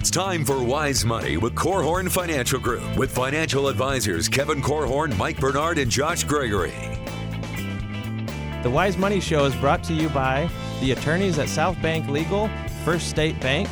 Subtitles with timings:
[0.00, 5.38] It's time for Wise Money with Korhorn Financial Group with financial advisors Kevin Korhorn, Mike
[5.38, 6.72] Bernard, and Josh Gregory.
[8.62, 10.48] The Wise Money Show is brought to you by
[10.80, 12.48] the attorneys at South Bank Legal,
[12.82, 13.68] First State Bank,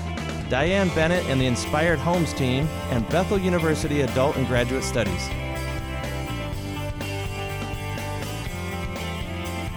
[0.51, 5.31] Diane Bennett and the Inspired Homes team, and Bethel University Adult and Graduate Studies.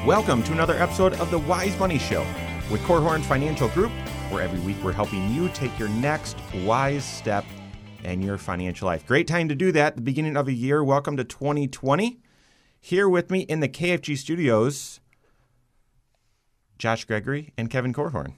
[0.06, 2.26] Welcome to another episode of the Wise Money Show
[2.70, 3.94] with Korhorn Financial Group,
[4.32, 7.44] where every week we're helping you take your next wise step
[8.06, 9.06] in your financial life.
[9.06, 10.82] Great time to do that, the beginning of a year.
[10.82, 12.22] Welcome to 2020.
[12.80, 15.02] Here with me in the KFG studios,
[16.80, 18.36] Josh Gregory and Kevin Korhorn.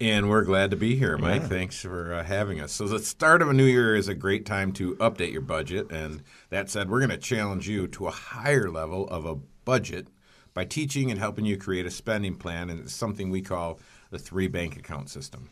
[0.00, 1.42] And we're glad to be here, Mike.
[1.42, 1.48] Yeah.
[1.48, 2.72] Thanks for uh, having us.
[2.72, 5.90] So, the start of a new year is a great time to update your budget.
[5.90, 10.08] And that said, we're going to challenge you to a higher level of a budget
[10.56, 13.78] by teaching and helping you create a spending plan, and it's something we call
[14.10, 15.50] the three bank account system.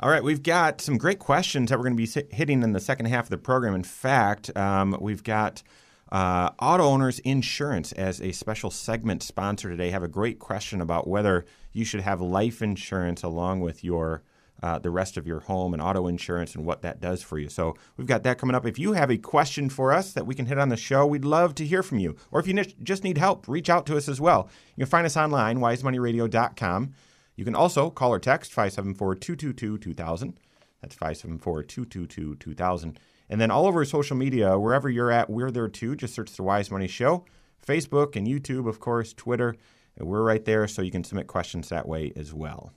[0.00, 2.80] All right, we've got some great questions that we're going to be hitting in the
[2.80, 3.74] second half of the program.
[3.74, 5.62] In fact, um, we've got
[6.10, 9.90] uh, auto owners insurance as a special segment sponsor today.
[9.90, 14.22] Have a great question about whether you should have life insurance along with your
[14.62, 17.48] uh, the rest of your home and auto insurance and what that does for you.
[17.48, 18.64] So we've got that coming up.
[18.64, 21.24] If you have a question for us that we can hit on the show, we'd
[21.24, 22.16] love to hear from you.
[22.30, 24.48] Or if you just need help, reach out to us as well.
[24.76, 26.94] You can find us online, wisemoneyradio.com.
[27.36, 30.38] You can also call or text 574 222 2000.
[30.80, 32.98] That's 574 222 2000.
[33.28, 35.96] And then all over social media, wherever you're at, we're there too.
[35.96, 37.24] Just search The Wise Money Show,
[37.66, 39.56] Facebook and YouTube, of course, Twitter.
[39.98, 42.72] We're right there, so you can submit questions that way as well.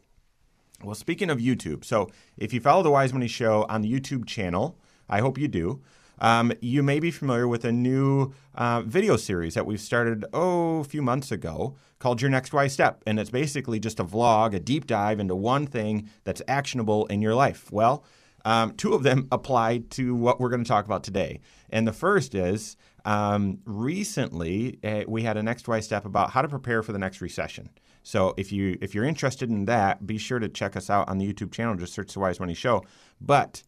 [0.84, 4.26] Well, speaking of YouTube, so if you follow the Wise Money Show on the YouTube
[4.26, 4.78] channel,
[5.10, 5.82] I hope you do.
[6.20, 10.80] Um, you may be familiar with a new uh, video series that we've started oh
[10.80, 14.54] a few months ago called Your Next Wise Step, and it's basically just a vlog,
[14.54, 17.72] a deep dive into one thing that's actionable in your life.
[17.72, 18.04] Well,
[18.46, 21.94] um, two of them apply to what we're going to talk about today, and the
[21.94, 26.84] first is um, recently uh, we had a Next Wise Step about how to prepare
[26.84, 27.70] for the next recession.
[28.04, 31.18] So if you if you're interested in that, be sure to check us out on
[31.18, 31.76] the YouTube channel.
[31.76, 32.84] Just search the Wise Money Show.
[33.20, 33.64] But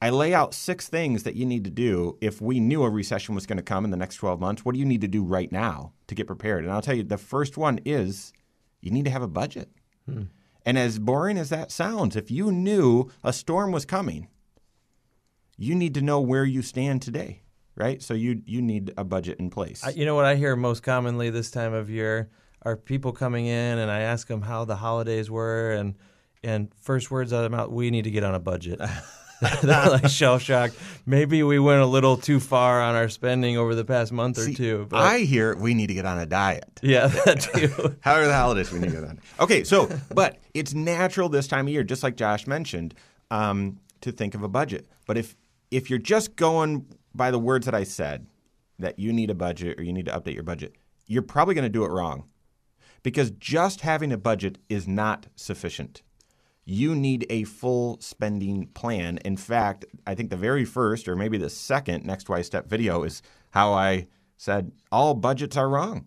[0.00, 3.34] I lay out six things that you need to do if we knew a recession
[3.34, 4.64] was going to come in the next 12 months.
[4.64, 6.64] What do you need to do right now to get prepared?
[6.64, 8.32] And I'll tell you, the first one is
[8.82, 9.70] you need to have a budget.
[10.04, 10.24] Hmm.
[10.66, 14.28] And as boring as that sounds, if you knew a storm was coming,
[15.56, 17.42] you need to know where you stand today,
[17.76, 18.02] right?
[18.02, 19.82] So you you need a budget in place.
[19.96, 22.30] You know what I hear most commonly this time of year
[22.62, 25.94] are people coming in and I ask them how the holidays were and
[26.42, 28.80] and first words out of their mouth, we need to get on a budget.
[29.62, 30.76] They're like shell shocked.
[31.04, 34.52] Maybe we went a little too far on our spending over the past month See,
[34.52, 34.86] or two.
[34.88, 36.80] But I hear we need to get on a diet.
[36.82, 37.96] Yeah, that too.
[38.00, 38.72] how are the holidays?
[38.72, 39.20] We need to get on.
[39.40, 42.94] Okay, so but it's natural this time of year, just like Josh mentioned,
[43.30, 44.86] um, to think of a budget.
[45.06, 45.36] But if
[45.70, 48.26] if you're just going by the words that I said,
[48.78, 50.74] that you need a budget or you need to update your budget,
[51.06, 52.24] you're probably going to do it wrong
[53.02, 56.02] because just having a budget is not sufficient.
[56.68, 59.18] You need a full spending plan.
[59.24, 63.04] In fact, I think the very first or maybe the second Next Wise Step video
[63.04, 66.06] is how I said all budgets are wrong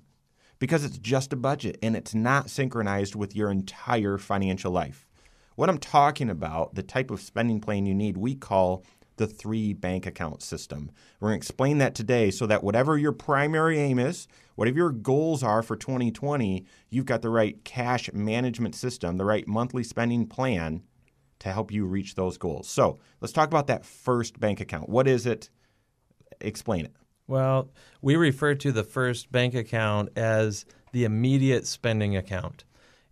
[0.60, 5.08] because it's just a budget and it's not synchronized with your entire financial life.
[5.56, 8.84] What I'm talking about, the type of spending plan you need, we call
[9.20, 10.90] the three bank account system.
[11.20, 14.92] We're going to explain that today so that whatever your primary aim is, whatever your
[14.92, 20.26] goals are for 2020, you've got the right cash management system, the right monthly spending
[20.26, 20.84] plan
[21.40, 22.70] to help you reach those goals.
[22.70, 24.88] So let's talk about that first bank account.
[24.88, 25.50] What is it?
[26.40, 26.94] Explain it.
[27.28, 27.70] Well,
[28.02, 32.64] we refer to the first bank account as the immediate spending account.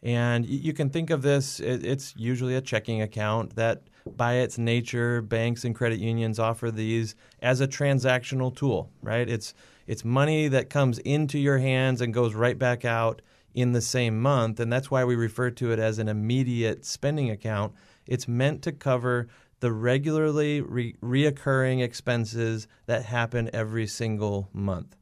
[0.02, 3.84] And you can think of this, it's usually a checking account that
[4.16, 9.28] by its nature, banks and credit unions offer these as a transactional tool, right?
[9.28, 9.54] It's
[9.88, 13.22] it's money that comes into your hands and goes right back out
[13.54, 17.32] in the same month, and that's why we refer to it as an immediate spending
[17.32, 17.74] account.
[18.06, 19.28] It's meant to cover
[19.60, 24.96] the regularly re- reoccurring expenses that happen every single month.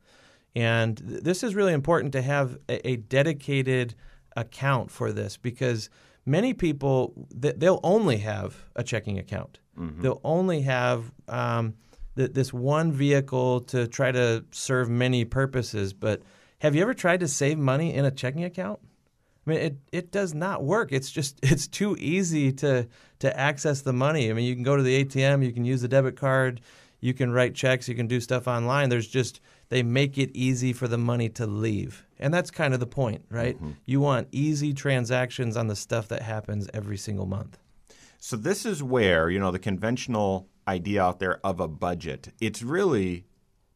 [0.55, 3.95] And th- this is really important to have a, a dedicated
[4.35, 5.89] account for this because
[6.25, 9.59] many people they'll only have a checking account.
[9.79, 10.01] Mm-hmm.
[10.01, 11.75] They'll only have um,
[12.15, 15.93] th- this one vehicle to try to serve many purposes.
[15.93, 16.21] But
[16.59, 18.79] have you ever tried to save money in a checking account?
[19.45, 20.91] I mean, it, it does not work.
[20.91, 22.87] It's just it's too easy to
[23.19, 24.29] to access the money.
[24.29, 26.61] I mean, you can go to the ATM, you can use the debit card,
[26.99, 28.89] you can write checks, you can do stuff online.
[28.89, 32.05] There's just they make it easy for the money to leave.
[32.19, 33.55] And that's kind of the point, right?
[33.55, 33.71] Mm-hmm.
[33.85, 37.57] You want easy transactions on the stuff that happens every single month.
[38.19, 42.29] So this is where you know the conventional idea out there of a budget.
[42.41, 43.25] It's really,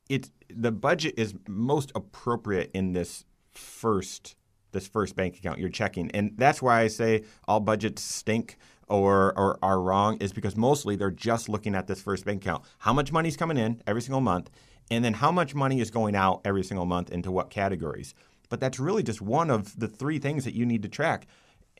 [0.09, 4.35] it's the budget is most appropriate in this first
[4.71, 8.57] this first bank account you're checking, and that's why I say all budgets stink
[8.88, 12.63] or, or are wrong is because mostly they're just looking at this first bank account.
[12.80, 14.50] How much money's coming in every single month,
[14.91, 18.13] and then how much money is going out every single month into what categories.
[18.50, 21.27] But that's really just one of the three things that you need to track.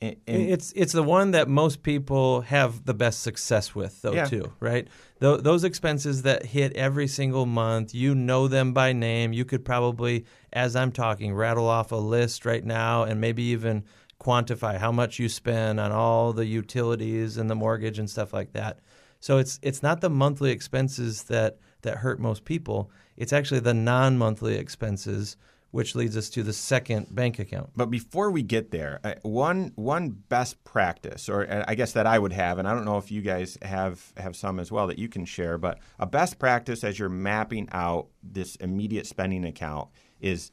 [0.01, 4.13] And, and it's it's the one that most people have the best success with, though,
[4.13, 4.25] Yeah.
[4.25, 4.88] too, right?
[5.19, 9.33] Th- those expenses that hit every single month, you know them by name.
[9.33, 13.83] You could probably, as I'm talking, rattle off a list right now, and maybe even
[14.21, 18.53] quantify how much you spend on all the utilities and the mortgage and stuff like
[18.53, 18.79] that.
[19.19, 22.91] So it's it's not the monthly expenses that that hurt most people.
[23.17, 25.37] It's actually the non-monthly expenses,
[25.71, 27.69] which leads us to the second bank account.
[27.75, 32.17] But before we get there, one one best practice, or uh, I guess that I
[32.17, 34.97] would have, and I don't know if you guys have have some as well that
[34.97, 35.57] you can share.
[35.57, 39.89] But a best practice as you're mapping out this immediate spending account
[40.19, 40.51] is,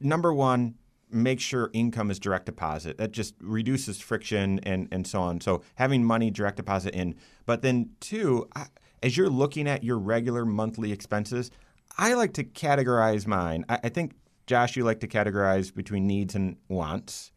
[0.00, 0.76] number one,
[1.10, 2.98] make sure income is direct deposit.
[2.98, 5.40] That just reduces friction and and so on.
[5.40, 8.66] So having money direct deposit in, but then two, I,
[9.02, 11.50] as you're looking at your regular monthly expenses,
[11.98, 13.64] I like to categorize mine.
[13.68, 14.14] I, I think
[14.46, 17.32] Josh, you like to categorize between needs and wants.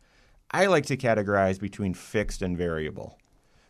[0.51, 3.17] I like to categorize between fixed and variable.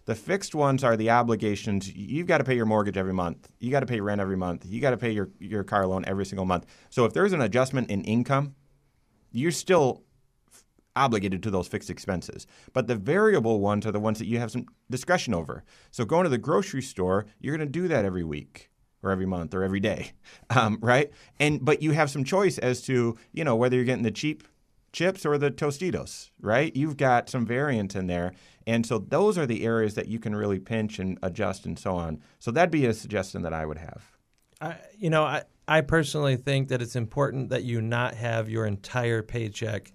[0.05, 1.93] The fixed ones are the obligations.
[1.93, 3.51] You've got to pay your mortgage every month.
[3.59, 4.65] You got to pay rent every month.
[4.65, 6.65] You got to pay your, your car loan every single month.
[6.89, 8.55] So if there's an adjustment in income,
[9.31, 10.03] you're still
[10.95, 12.47] obligated to those fixed expenses.
[12.73, 15.63] But the variable ones are the ones that you have some discretion over.
[15.91, 18.69] So going to the grocery store, you're going to do that every week
[19.01, 20.11] or every month or every day,
[20.49, 21.11] um, right?
[21.39, 24.43] And but you have some choice as to you know whether you're getting the cheap
[24.91, 26.75] chips or the Tostitos, right?
[26.75, 28.33] You've got some variance in there.
[28.65, 31.95] And so those are the areas that you can really pinch and adjust and so
[31.95, 32.21] on.
[32.39, 34.11] So that'd be a suggestion that I would have.
[34.61, 38.65] I, you know, I, I personally think that it's important that you not have your
[38.65, 39.91] entire paycheck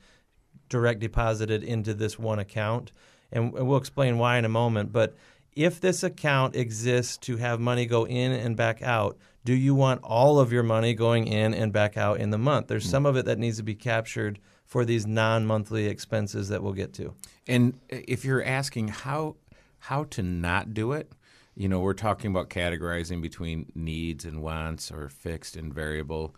[0.68, 2.92] direct deposited into this one account.
[3.32, 4.92] And, we'll explain why in a moment.
[4.92, 5.16] But
[5.52, 10.02] if this account exists to have money go in and back out, do you want
[10.02, 12.68] all of your money going in and back out in the month?
[12.68, 12.90] There's hmm.
[12.90, 16.72] some of it that needs to be captured for these non monthly expenses that we'll
[16.72, 17.14] get to.
[17.46, 19.36] And uh, if you're asking how
[19.78, 21.12] how to not do it,
[21.54, 26.34] you know, we're talking about categorizing between needs and wants or fixed and variable.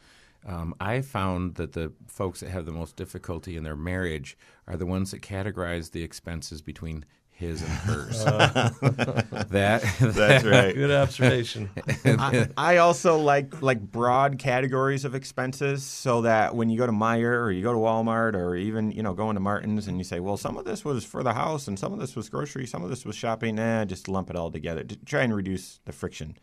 [0.46, 4.38] Um, I found that the folks that have the most difficulty in their marriage
[4.69, 7.04] are the ones that categorize the expenses between
[7.37, 8.25] his and hers.
[8.25, 10.75] that That's right.
[10.75, 11.69] Good observation.
[12.04, 16.93] I, I also like like broad categories of expenses so that when you go to
[16.93, 20.04] Meijer or you go to Walmart or even you know going to Martin's and you
[20.04, 22.66] say, well, some of this was for the house and some of this was grocery,
[22.66, 23.56] some of this was shopping.
[23.56, 26.38] Nah, just lump it all together to try and reduce the friction.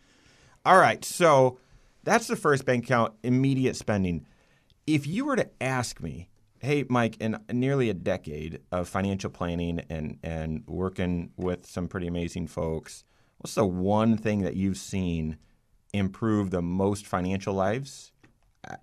[0.66, 1.58] All right, so
[2.04, 4.26] that's the first bank account immediate spending.
[4.86, 6.30] If you were to ask me,
[6.60, 12.08] hey Mike, in nearly a decade of financial planning and and working with some pretty
[12.08, 13.04] amazing folks,
[13.38, 15.38] what's the one thing that you've seen
[15.94, 18.12] improve the most financial lives?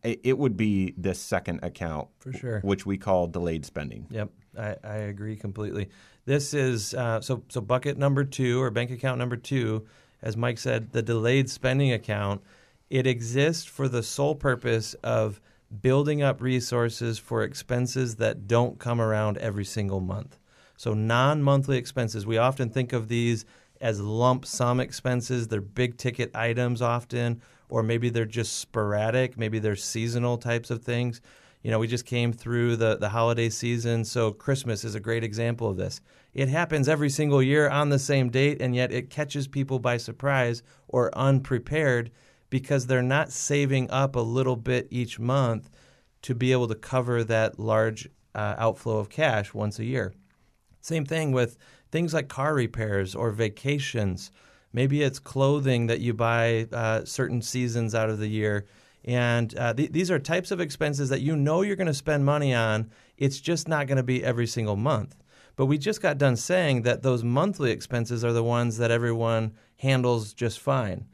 [0.05, 2.61] It, it would be this second account, For sure.
[2.61, 4.07] which we call delayed spending.
[4.11, 5.89] Yep, I, I agree completely.
[6.27, 9.87] This is uh, so so bucket number two or bank account number two,
[10.21, 12.43] as Mike said, the delayed spending account.
[12.91, 15.41] It exists for the sole purpose of
[15.81, 20.39] building up resources for expenses that don't come around every single month.
[20.77, 23.45] So non-monthly expenses, we often think of these
[23.81, 25.47] as lump sum expenses.
[25.47, 29.39] They're big ticket items often, or maybe they're just sporadic.
[29.39, 31.21] Maybe they're seasonal types of things.
[31.63, 35.23] You know, we just came through the, the holiday season, so Christmas is a great
[35.23, 36.01] example of this.
[36.33, 39.99] It happens every single year on the same date, and yet it catches people by
[39.99, 42.11] surprise or unprepared
[42.51, 45.71] because they're not saving up a little bit each month
[46.23, 50.13] to be able to cover that large uh, outflow of cash once a year.
[50.81, 51.57] Same thing with
[51.91, 54.31] things like car repairs or vacations.
[54.73, 58.67] Maybe it's clothing that you buy uh, certain seasons out of the year.
[59.05, 62.25] And uh, th- these are types of expenses that you know you're going to spend
[62.25, 62.91] money on.
[63.17, 65.17] It's just not going to be every single month.
[65.57, 69.53] But we just got done saying that those monthly expenses are the ones that everyone
[69.77, 71.07] handles just fine.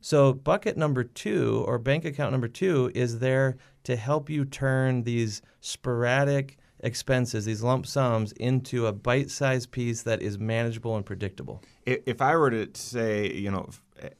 [0.00, 5.04] So, bucket number two or bank account number two is there to help you turn
[5.04, 11.04] these sporadic expenses, these lump sums, into a bite sized piece that is manageable and
[11.04, 11.62] predictable.
[11.86, 13.70] If I were to say, you know,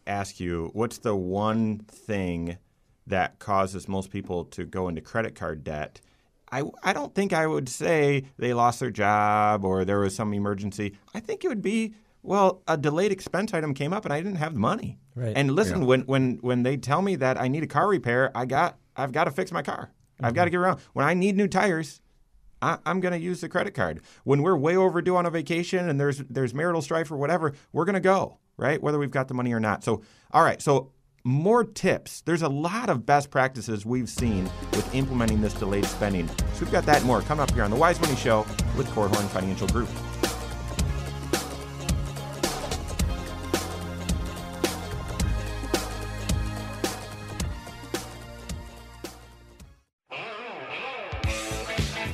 [0.06, 2.58] ask you, what's the one thing
[3.06, 6.00] that causes most people to go into credit card debt?
[6.50, 10.32] I, I don't think I would say they lost their job or there was some
[10.32, 10.96] emergency.
[11.12, 14.38] I think it would be well, a delayed expense item came up and I didn't
[14.38, 14.98] have the money.
[15.14, 15.34] Right.
[15.36, 18.46] And listen, when when when they tell me that I need a car repair, I
[18.46, 19.92] got I've got to fix my car.
[20.20, 20.54] I've got to mm-hmm.
[20.54, 20.80] get around.
[20.94, 22.00] When I need new tires,
[22.62, 24.00] I, am going to use the credit card.
[24.24, 27.84] When we're way overdue on a vacation and there's there's marital strife or whatever, we're
[27.84, 29.84] going to go right, whether we've got the money or not.
[29.84, 30.02] So,
[30.32, 30.92] all right, so
[31.24, 32.22] more tips.
[32.22, 36.28] There's a lot of best practices we've seen with implementing this delayed spending.
[36.28, 39.26] So we've got that more coming up here on the Wise Money Show with Korhorn
[39.28, 39.88] Financial Group.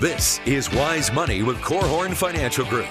[0.00, 2.88] This is Wise Money with Korhorn Financial Group.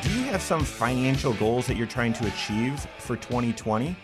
[0.00, 3.94] Do you have some financial goals that you're trying to achieve for 2020?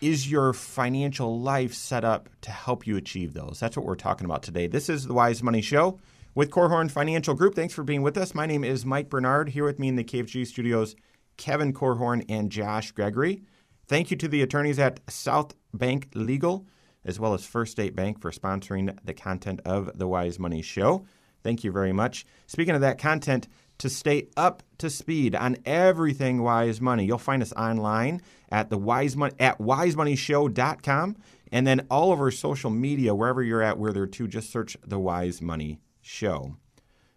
[0.00, 3.60] Is your financial life set up to help you achieve those?
[3.60, 4.66] That's what we're talking about today.
[4.66, 5.98] This is the Wise Money Show
[6.34, 7.54] with Korhorn Financial Group.
[7.54, 8.34] Thanks for being with us.
[8.34, 9.50] My name is Mike Bernard.
[9.50, 10.96] Here with me in the KFG studios,
[11.36, 13.42] Kevin Korhorn and Josh Gregory.
[13.86, 16.66] Thank you to the attorneys at South Bank Legal
[17.04, 21.04] as well as First State Bank for sponsoring the content of the Wise Money Show.
[21.42, 22.24] Thank you very much.
[22.46, 27.42] Speaking of that content, to stay up to speed on everything Wise Money, you'll find
[27.42, 31.16] us online at the Wise Money at wisemoneyshow.com
[31.50, 34.76] and then all of our social media, wherever you're at, where there too, just search
[34.86, 36.56] the Wise Money Show.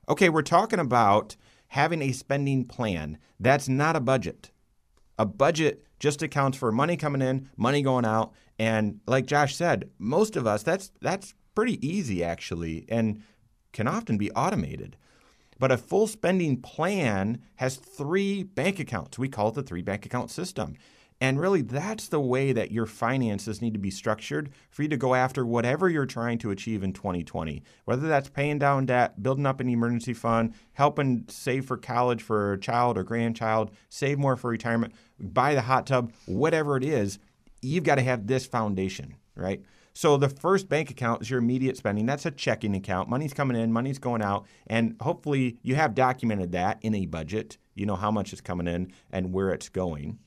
[0.09, 1.35] Okay, we're talking about
[1.69, 3.17] having a spending plan.
[3.39, 4.51] That's not a budget.
[5.17, 9.89] A budget just accounts for money coming in, money going out, and like Josh said,
[9.99, 13.23] most of us that's that's pretty easy actually and
[13.73, 14.97] can often be automated.
[15.57, 19.17] But a full spending plan has three bank accounts.
[19.17, 20.75] We call it the three bank account system.
[21.21, 24.97] And really, that's the way that your finances need to be structured for you to
[24.97, 27.63] go after whatever you're trying to achieve in 2020.
[27.85, 32.53] Whether that's paying down debt, building up an emergency fund, helping save for college for
[32.53, 37.17] a child or grandchild, save more for retirement, buy the hot tub, whatever it is,
[37.65, 39.61] you've got to have this foundation, right?
[39.93, 42.05] So the first bank account is your immediate spending.
[42.05, 43.09] That's a checking account.
[43.09, 47.57] Money's coming in, money's going out, and hopefully you have documented that in a budget.
[47.75, 50.19] You know how much is coming in and where it's going.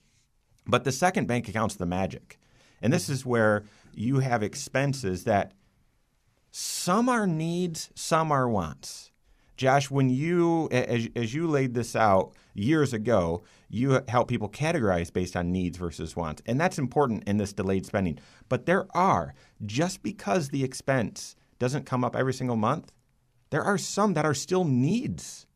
[0.66, 2.38] But the second bank account's the magic.
[2.80, 3.64] And this is where
[3.94, 5.52] you have expenses that
[6.50, 9.10] some are needs, some are wants.
[9.56, 15.12] Josh, when you as, as you laid this out years ago, you help people categorize
[15.12, 16.42] based on needs versus wants.
[16.46, 18.18] And that's important in this delayed spending.
[18.48, 19.34] But there are,
[19.64, 22.92] just because the expense doesn't come up every single month,
[23.50, 25.46] there are some that are still needs.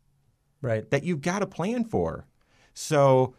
[0.61, 0.88] Right.
[0.90, 2.26] That you've got to plan for.
[2.75, 3.35] So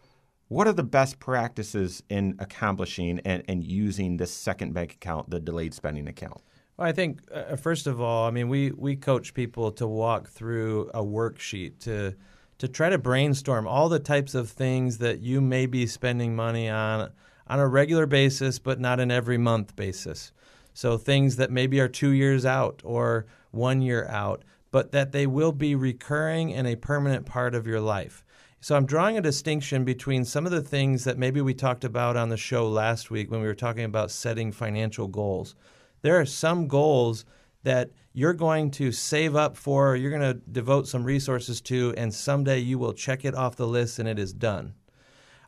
[0.49, 5.39] what are the best practices in accomplishing and, and using this second bank account, the
[5.39, 6.41] delayed spending account?
[6.77, 10.27] Well, I think uh, first of all, I mean, we we coach people to walk
[10.27, 12.15] through a worksheet to
[12.57, 16.69] to try to brainstorm all the types of things that you may be spending money
[16.69, 17.11] on
[17.47, 20.31] on a regular basis, but not an every month basis.
[20.73, 25.27] So things that maybe are two years out or one year out, but that they
[25.27, 28.23] will be recurring and a permanent part of your life.
[28.59, 32.15] So I'm drawing a distinction between some of the things that maybe we talked about
[32.15, 35.53] on the show last week when we were talking about setting financial goals.
[36.01, 37.25] There are some goals
[37.63, 42.13] that you're going to save up for, you're going to devote some resources to, and
[42.13, 44.73] someday you will check it off the list and it is done.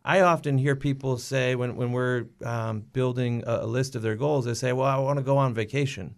[0.03, 4.15] I often hear people say when, when we're um, building a, a, list of their
[4.15, 6.13] goals, they say, Well, I want to go on vacation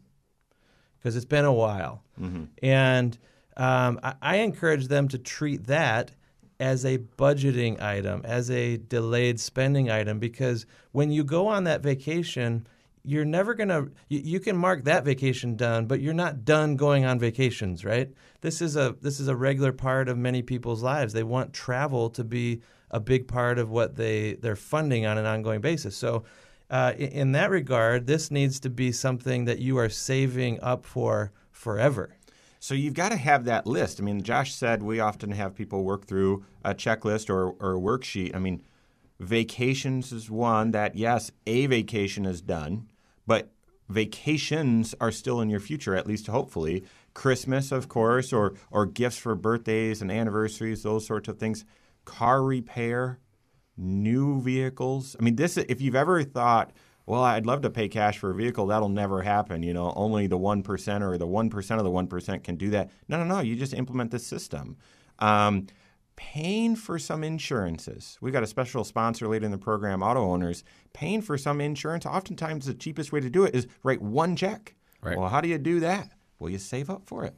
[0.97, 2.03] because it's been a while.
[2.19, 2.45] Mm-hmm.
[2.61, 3.17] And
[3.55, 6.11] um, I, I encourage them to treat that
[6.59, 11.81] as a budgeting item, as a delayed spending item, because when you go on that
[11.81, 12.67] vacation,
[13.07, 16.75] you're never going to you, you, can mark that vacation done but you're not done
[16.75, 18.11] going on vacations right
[18.41, 22.09] this is a this is a regular part of many people's lives they want travel
[22.09, 22.61] to be
[22.91, 26.23] a big part of what they they're funding on an ongoing basis so
[26.69, 30.85] uh, in, in that regard this needs to be something that you are saving up
[30.85, 32.13] for forever
[32.59, 34.01] so you've got to have that list.
[34.01, 37.79] I mean, Josh said we often have people work through a checklist or, or a
[37.79, 38.35] worksheet.
[38.35, 38.63] I mean,
[39.19, 42.89] vacations is one that, yes, a vacation is done
[43.27, 43.51] but
[43.89, 46.83] vacations are still in your future, at least hopefully.
[47.13, 51.65] Christmas, of course, or or gifts for birthdays and anniversaries, those sorts of things.
[52.05, 53.19] Car repair,
[53.75, 55.15] new vehicles.
[55.19, 56.71] I mean, this if you've ever thought,
[57.05, 59.63] well, I'd love to pay cash for a vehicle, that'll never happen.
[59.63, 62.55] You know, only the one percent or the one percent of the one percent can
[62.55, 62.91] do that.
[63.07, 63.41] No, no, no.
[63.41, 64.77] You just implement the system.
[65.19, 65.67] Um,
[66.17, 68.17] paying for some insurances.
[68.19, 70.65] We've got a special sponsor later in the program, auto owners.
[70.91, 74.75] Paying for some insurance, oftentimes the cheapest way to do it is write one check.
[75.01, 75.17] Right.
[75.17, 76.09] Well, how do you do that?
[76.39, 77.35] Well, you save up for it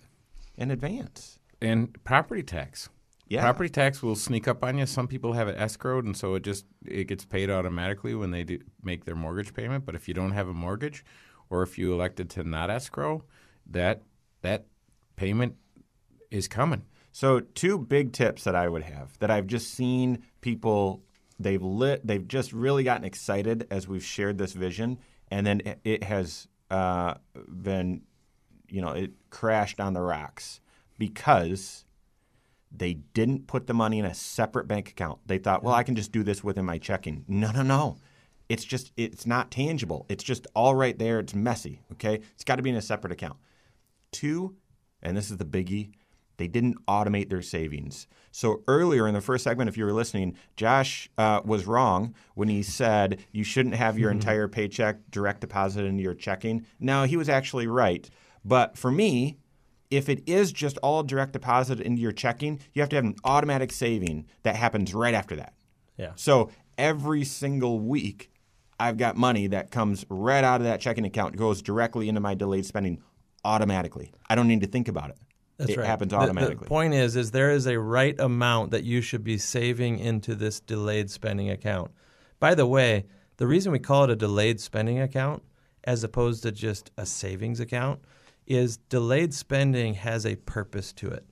[0.58, 1.38] in advance.
[1.62, 2.90] And property tax.
[3.28, 3.42] Yeah.
[3.42, 4.88] Property tax will sneak up on you.
[4.88, 8.44] Some people have it escrowed, and so it just it gets paid automatically when they
[8.44, 9.86] do make their mortgage payment.
[9.86, 11.06] But if you don't have a mortgage,
[11.50, 13.24] or if you elected to not escrow,
[13.70, 14.02] that
[14.42, 14.66] that
[15.16, 15.58] payment
[16.32, 16.86] is coming.
[17.12, 21.04] So, two big tips that I would have that I've just seen people
[21.40, 25.00] they've lit they've just really gotten excited as we've shared this vision,
[25.32, 27.16] and then it, has uh,
[27.48, 28.02] been,
[28.68, 30.62] you know, it crashed on the rocks
[30.98, 31.86] because
[32.72, 35.20] they didn't put the money in a separate bank account.
[35.26, 37.26] They thought, well, I can just do this within my checking.
[37.28, 37.98] No, no, no.
[38.48, 40.06] It's just it's not tangible.
[40.10, 41.20] It's just all right there.
[41.20, 41.82] It's messy.
[41.94, 43.38] Okay, it's got to be in a separate account.
[44.12, 44.56] Two,
[45.04, 45.92] and this is the biggie,
[46.40, 48.08] they didn't automate their savings.
[48.32, 52.48] So earlier in the first segment, if you were listening, Josh uh, was wrong when
[52.48, 56.66] he said you shouldn't have your entire paycheck direct deposited into your checking.
[56.80, 58.10] No, he was actually right.
[58.44, 59.38] But for me,
[59.92, 63.16] if it is just all direct deposit into your checking, you have to have an
[63.24, 65.54] automatic saving that happens right after that.
[65.98, 66.12] Yeah.
[66.16, 68.32] So every single week,
[68.80, 72.34] I've got money that comes right out of that checking account, goes directly into my
[72.36, 73.02] delayed spending
[73.44, 74.14] automatically.
[74.30, 75.18] I don't need to think about it.
[75.60, 75.86] That's it right.
[75.86, 76.18] happens The-
[76.62, 80.34] The, point is, is there is a right amount that you should be saving into
[80.34, 81.92] this delayed spending account.
[82.40, 83.06] By the way,
[83.38, 85.44] the reason we call it a delayed spending account
[85.84, 88.00] as opposed to just a savings account
[88.48, 91.26] is delayed spending has a purpose to it.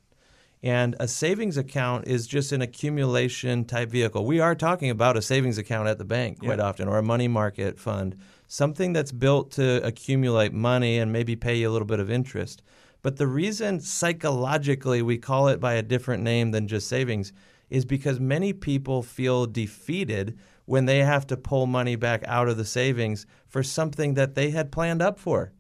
[0.63, 4.25] And a savings account is just an accumulation type vehicle.
[4.25, 7.27] We are talking about a savings account at the bank quite often, or a money
[7.27, 8.17] market fund,
[8.48, 12.63] something that's built to accumulate money and maybe pay you a little bit of interest.
[13.07, 17.31] But the reason psychologically we call it by a different name than just savings
[17.69, 22.57] is because many people feel defeated when they have to pull money back out of
[22.57, 25.53] the savings for something that they had planned up for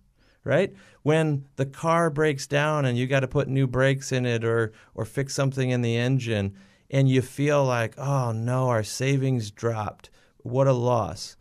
[0.43, 0.73] right?
[1.03, 4.73] When the car breaks down and you got to put new brakes in it or
[4.93, 6.53] or fix something in the engine
[6.91, 10.09] and you feel like, "Oh no, our savings dropped.
[10.39, 11.37] What a loss."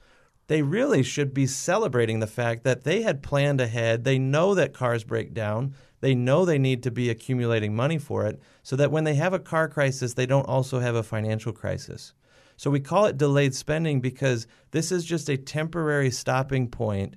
[0.46, 4.04] They really should be celebrating the fact that they had planned ahead.
[4.04, 5.74] They know that cars break down.
[6.00, 9.32] They know they need to be accumulating money for it so that when they have
[9.32, 12.12] a car crisis, they don't also have a financial crisis.
[12.56, 17.14] So we call it delayed spending because this is just a temporary stopping point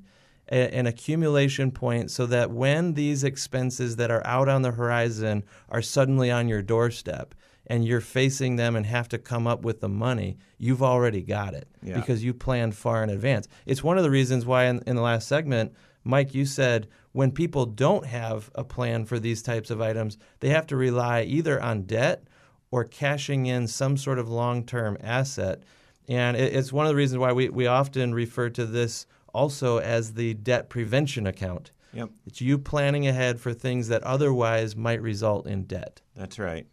[0.52, 5.82] an accumulation point so that when these expenses that are out on the horizon are
[5.82, 7.36] suddenly on your doorstep
[7.68, 11.54] and you're facing them and have to come up with the money, you've already got
[11.54, 12.00] it Yeah.
[12.00, 13.48] because you planned far in advance.
[13.68, 15.72] It's one of the reasons why in, in the last segment,
[16.04, 16.88] Mike, you said
[17.20, 21.22] when people don't have a plan for these types of items, they have to rely
[21.24, 22.24] either on debt
[22.72, 25.62] or cashing in some sort of long term asset.
[26.08, 30.14] And it's one of the reasons why we, we often refer to this also as
[30.14, 31.72] the debt prevention account.
[31.92, 32.10] Yep.
[32.26, 36.00] It's you planning ahead for things that otherwise might result in debt.
[36.16, 36.68] That's right.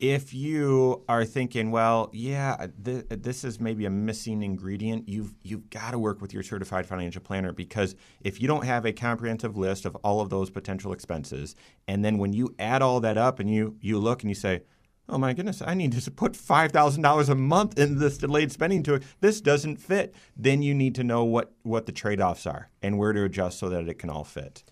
[0.00, 5.68] If you are thinking, well, yeah, th- this is maybe a missing ingredient, you've you've
[5.68, 9.58] got to work with your certified financial planner because if you don't have a comprehensive
[9.58, 11.54] list of all of those potential expenses,
[11.86, 14.62] and then when you add all that up and you you look and you say,
[15.06, 18.50] oh my goodness, I need to put five thousand dollars a month in this delayed
[18.52, 19.02] spending to it.
[19.20, 20.14] This doesn't fit.
[20.34, 23.58] Then you need to know what what the trade offs are and where to adjust
[23.58, 24.64] so that it can all fit.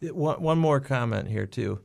[0.00, 1.80] One, one more comment here, too.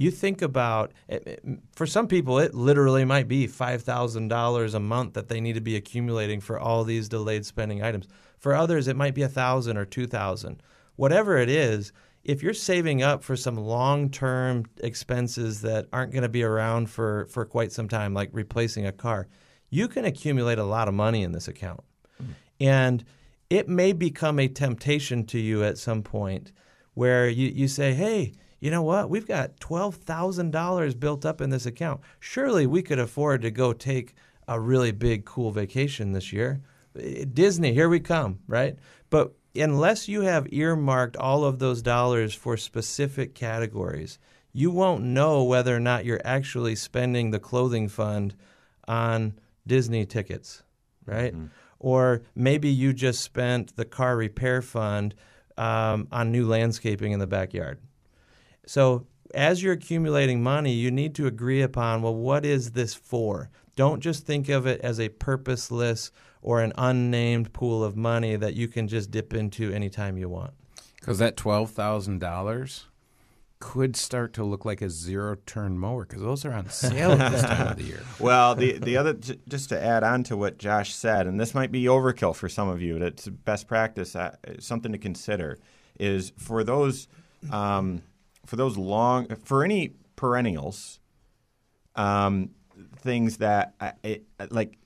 [0.00, 4.72] You think about, eh, eh, it- it- for some people, it literally might be $5,000
[4.72, 8.08] a month that they need to be accumulating for all these delayed spending items.
[8.38, 10.62] For others, it might be 1000 or 2000
[10.96, 11.92] Whatever it is,
[12.24, 16.88] if you're saving up for some long term expenses that aren't going to be around
[16.88, 19.26] for, for quite some time, like replacing a car,
[19.68, 21.80] you can accumulate a lot of money in this account.
[22.16, 22.24] Hmm.
[22.58, 23.04] And
[23.50, 26.52] it may become a temptation to you at some point
[26.94, 29.08] where you, you say, hey, you know what?
[29.08, 32.02] We've got $12,000 built up in this account.
[32.20, 34.14] Surely we could afford to go take
[34.46, 36.60] a really big, cool vacation this year.
[36.98, 38.76] Eh, Disney, here we come, right?
[39.08, 44.18] But unless you have earmarked all of those dollars for specific categories,
[44.52, 48.34] you won't know whether or not you're actually spending the clothing fund
[48.86, 49.34] on
[49.66, 50.62] Disney tickets,
[51.06, 51.32] right?
[51.78, 55.14] Or maybe you just spent the car repair fund
[55.56, 57.78] um, on new landscaping in the backyard.
[58.70, 63.50] So as you're accumulating money, you need to agree upon well, what is this for?
[63.74, 68.54] Don't just think of it as a purposeless or an unnamed pool of money that
[68.54, 70.52] you can just dip into anytime you want.
[71.00, 72.86] Because that twelve thousand dollars
[73.58, 77.32] could start to look like a zero turn mower because those are on sale at
[77.32, 78.02] this time of the year.
[78.20, 79.14] Well, the the other
[79.48, 82.68] just to add on to what Josh said, and this might be overkill for some
[82.68, 84.14] of you, but it's best practice.
[84.14, 85.58] Uh, something to consider
[85.98, 87.08] is for those
[87.50, 88.02] um,
[88.46, 91.00] for those long for any perennials,
[91.96, 92.50] um,
[92.96, 94.78] things that uh, it, like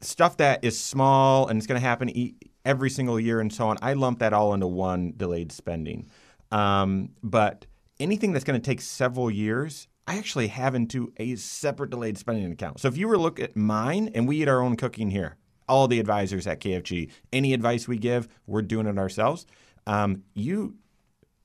[0.00, 3.68] stuff that is small and it's going to happen e- every single year and so
[3.68, 3.76] on.
[3.82, 6.08] I lump that all into one delayed spending.
[6.50, 7.66] Um, but
[7.98, 12.50] anything that's going to take several years, I actually have into a separate delayed spending
[12.52, 12.80] account.
[12.80, 15.36] So if you were to look at mine, and we eat our own cooking here,
[15.68, 19.46] all the advisors at KFG, any advice we give, we're doing it ourselves.
[19.86, 20.76] Um, you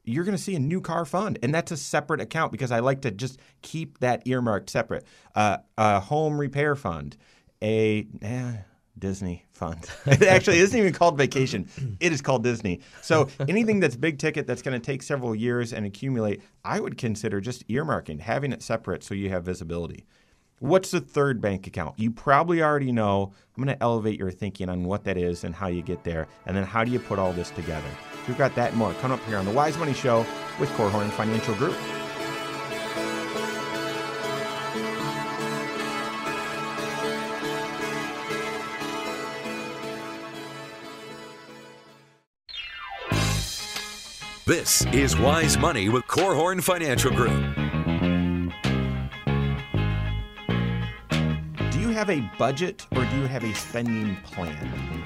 [0.03, 2.79] you're going to see a new car fund, and that's a separate account because I
[2.79, 5.05] like to just keep that earmarked separate.
[5.35, 7.17] Uh, a home repair fund,
[7.61, 8.53] a eh,
[8.97, 9.89] Disney fund.
[10.05, 11.67] it actually isn't even called vacation;
[11.99, 12.81] it is called Disney.
[13.01, 16.97] So anything that's big ticket that's going to take several years and accumulate, I would
[16.97, 20.05] consider just earmarking, having it separate so you have visibility.
[20.59, 21.97] What's the third bank account?
[21.97, 23.31] You probably already know.
[23.55, 26.27] I'm going to elevate your thinking on what that is and how you get there,
[26.45, 27.87] and then how do you put all this together.
[28.27, 30.25] We've got that more coming up here on the Wise Money Show
[30.59, 31.75] with Korhorn Financial Group.
[44.45, 47.68] This is Wise Money with Korhorn Financial Group.
[51.89, 54.55] You have a budget or do you have a spending plan?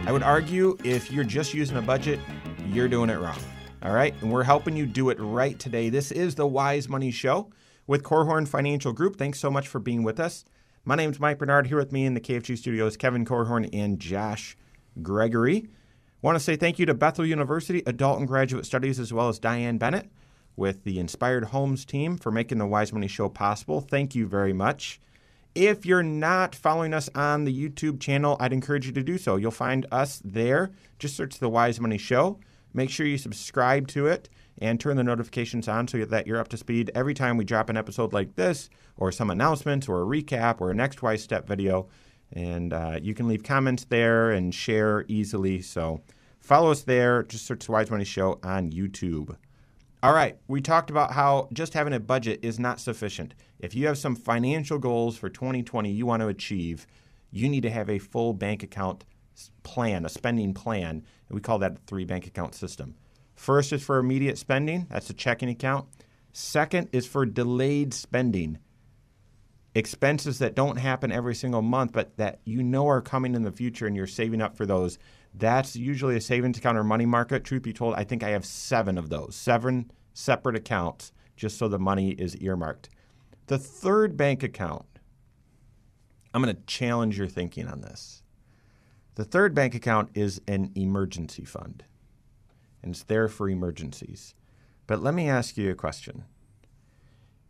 [0.06, 2.20] I would argue if you're just using a budget,
[2.68, 3.40] you're doing it wrong.
[3.84, 5.88] All right, and we're helping you do it right today.
[5.88, 7.50] This is the Wise Money Show
[7.88, 9.16] with Korhorn Financial Group.
[9.16, 10.44] Thanks so much for being with us.
[10.84, 11.68] My name is Mike Bernard.
[11.68, 14.58] Here with me in the KFG studios, Kevin Korhorn and Josh
[15.02, 15.70] Gregory.
[16.22, 19.40] Want to say thank you to Bethel University Adult and Graduate Studies as well as
[19.40, 20.10] Diane Bennett
[20.58, 23.80] with the Inspired Homes team for making the Wise Money Show possible.
[23.80, 25.00] Thank you very much.
[25.56, 29.36] If you're not following us on the YouTube channel, I'd encourage you to do so.
[29.36, 30.72] You'll find us there.
[30.98, 32.40] Just search the Wise Money Show.
[32.74, 36.48] Make sure you subscribe to it and turn the notifications on so that you're up
[36.50, 40.06] to speed every time we drop an episode like this, or some announcements, or a
[40.06, 41.88] recap, or a next Wise Step video.
[42.32, 45.62] And uh, you can leave comments there and share easily.
[45.62, 46.02] So
[46.40, 47.22] follow us there.
[47.22, 49.36] Just search the Wise Money Show on YouTube.
[50.04, 53.34] All right, we talked about how just having a budget is not sufficient.
[53.60, 56.86] If you have some financial goals for 2020 you want to achieve,
[57.32, 59.06] you need to have a full bank account
[59.64, 62.96] plan, a spending plan, we call that a three bank account system.
[63.34, 65.88] First is for immediate spending, that's a checking account.
[66.34, 68.58] Second is for delayed spending,
[69.74, 73.54] expenses that don't happen every single month, but that you know are coming in the
[73.54, 75.00] future and you're saving up for those.
[75.34, 77.44] That's usually a savings account or money market.
[77.44, 81.68] Truth be told, I think I have seven of those, seven separate accounts, just so
[81.68, 82.90] the money is earmarked.
[83.48, 84.86] The third bank account,
[86.34, 88.22] I'm going to challenge your thinking on this.
[89.16, 91.84] The third bank account is an emergency fund,
[92.82, 94.36] and it's there for emergencies.
[94.88, 96.26] But let me ask you a question.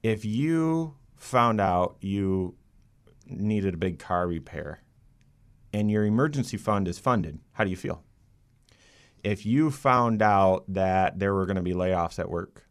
[0.02, 2.56] If you found out you
[3.26, 4.83] needed a big car repair
[5.74, 8.04] and your emergency fund is funded, how do you feel?
[9.24, 12.68] If you found out that there were going to be layoffs at work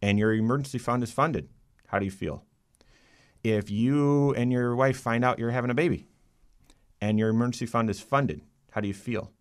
[0.00, 1.48] and your emergency fund is funded,
[1.88, 2.44] how do you feel?
[3.44, 6.08] If you and your wife find out you're having a baby
[7.00, 9.32] and your emergency fund is funded, how do you feel?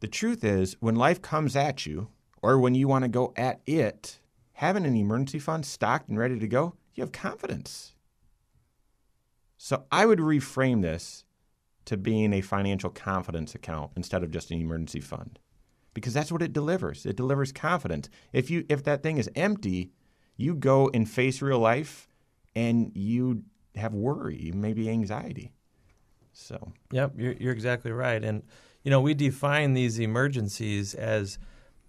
[0.00, 2.08] The truth is, when life comes at you
[2.42, 4.20] or when you want to go at it,
[4.52, 7.94] having an emergency fund stocked and ready to go, you have confidence.
[9.56, 11.25] So I would reframe this
[11.86, 15.38] to being a financial confidence account instead of just an emergency fund.
[15.94, 17.06] Because that's what it delivers.
[17.06, 18.10] It delivers confidence.
[18.32, 19.92] If you if that thing is empty,
[20.36, 22.08] you go and face real life
[22.54, 23.44] and you
[23.76, 25.52] have worry, maybe anxiety.
[26.32, 28.22] So, Yep, you're, you're exactly right.
[28.22, 28.42] And,
[28.82, 31.38] you know, we define these emergencies as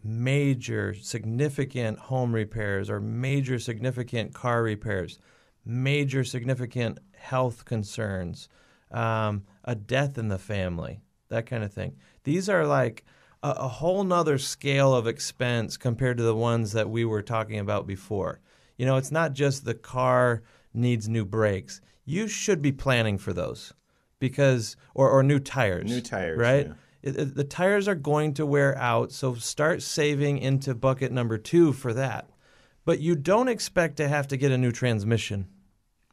[0.04, 5.20] major, significant home repairs or major, significant car repairs,
[5.66, 8.48] major, significant health concerns,
[8.92, 11.96] um, a death in the family, that kind of thing.
[12.24, 13.04] These are like
[13.44, 17.60] a, a whole nother scale of expense compared to the ones that we were talking
[17.60, 18.40] about before.
[18.78, 21.82] You know, it's not just the car needs new brakes.
[22.06, 23.74] You should be planning for those
[24.20, 25.90] because, or, or new tires.
[25.90, 26.68] New tires, right?
[26.68, 26.74] yeah.
[27.04, 31.38] It- it- the tires are going to wear out, so start saving into bucket number
[31.38, 32.30] two for that.
[32.86, 35.48] But you don't expect to have to get a new transmission,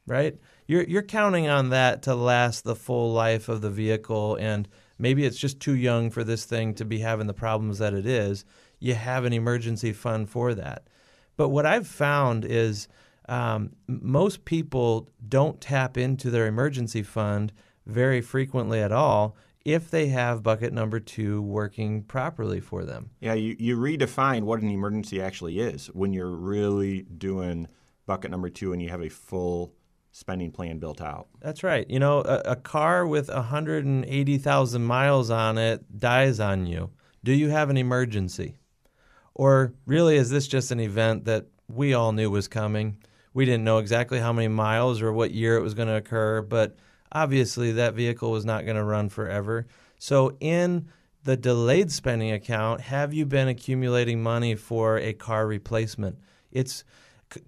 [0.07, 0.37] right?
[0.67, 5.25] You're you're counting on that to last the full life of the vehicle, and maybe
[5.25, 8.45] it's just too young for this thing to be having the problems that it is.
[8.79, 10.89] You have an emergency fund for that.
[11.37, 12.89] But what I've found is
[13.29, 17.53] um, most people don't tap into their emergency fund
[17.87, 23.11] very frequently at all if they have bucket number two working properly for them.
[23.21, 27.69] Yeah, you, you redefine what an emergency actually is when you're really doing
[28.07, 29.73] bucket number two and you have a full
[30.15, 31.27] spending plan built out.
[31.41, 31.91] That's right.
[31.91, 36.91] You know, a, a car with 180,000 miles on it dies on you.
[37.25, 38.55] Do you have an emergency?
[39.35, 42.97] Or really, is this just an event that we all knew was coming?
[43.33, 46.43] We didn't know exactly how many miles or what year it was going to occur,
[46.43, 46.77] but
[47.11, 49.67] obviously that vehicle was not going to run forever.
[49.99, 50.87] So, in
[51.25, 56.19] the delayed spending account, have you been accumulating money for a car replacement?
[56.53, 56.85] It's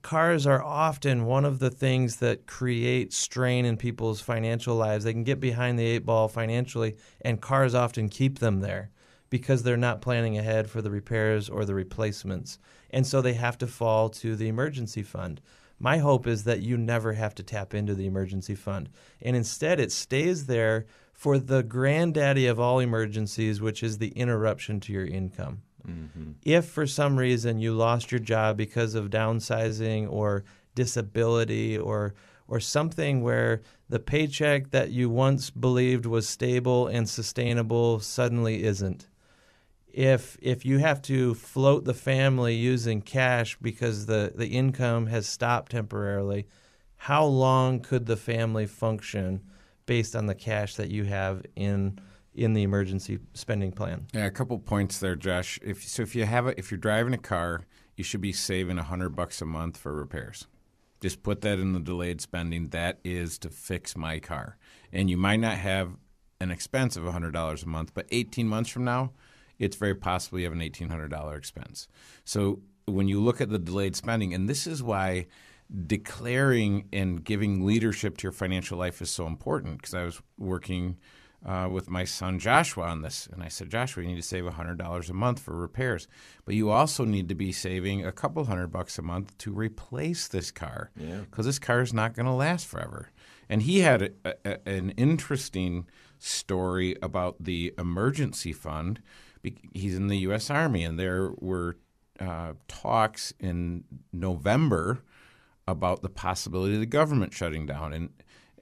[0.02, 5.04] cars are often one of the things that create strain in people's financial lives.
[5.04, 8.90] They can get behind the eight ball financially, and cars often keep them there
[9.30, 12.58] because they're not planning ahead for the repairs or the replacements.
[12.90, 15.40] And so they have to fall to the emergency fund.
[15.78, 18.88] My hope is that you never have to tap into the emergency fund.
[19.20, 24.80] And instead, it stays there for the granddaddy of all emergencies, which is the interruption
[24.80, 25.62] to your income.
[25.86, 26.32] Mm-hmm.
[26.44, 30.44] If for some reason you lost your job because of downsizing or
[30.74, 32.14] disability or
[32.48, 39.08] or something where the paycheck that you once believed was stable and sustainable suddenly isn't.
[39.88, 45.26] If if you have to float the family using cash because the, the income has
[45.26, 46.46] stopped temporarily,
[46.96, 49.42] how long could the family function
[49.86, 51.98] based on the cash that you have in
[52.36, 54.06] in the emergency spending plan.
[54.12, 55.58] Yeah, a couple points there, Josh.
[55.62, 57.62] If so, if you have a, if you're driving a car,
[57.96, 60.46] you should be saving hundred bucks a month for repairs.
[61.00, 62.68] Just put that in the delayed spending.
[62.68, 64.56] That is to fix my car,
[64.92, 65.96] and you might not have
[66.40, 69.12] an expense of hundred dollars a month, but 18 months from now,
[69.58, 71.88] it's very possible you have an $1,800 expense.
[72.24, 75.26] So when you look at the delayed spending, and this is why
[75.86, 80.96] declaring and giving leadership to your financial life is so important because I was working
[81.44, 83.28] uh, with my son Joshua on this.
[83.32, 86.08] And I said, Joshua, you need to save $100 a month for repairs.
[86.44, 90.28] But you also need to be saving a couple hundred bucks a month to replace
[90.28, 91.42] this car because yeah.
[91.42, 93.10] this car is not going to last forever.
[93.48, 95.86] And he had a, a, an interesting
[96.18, 99.00] story about the emergency fund.
[99.72, 100.50] He's in the U.S.
[100.50, 101.76] Army, and there were
[102.18, 105.04] uh, talks in November
[105.68, 107.92] about the possibility of the government shutting down.
[107.92, 108.10] And